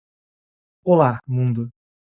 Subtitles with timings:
[0.83, 1.69] Olá, mundo.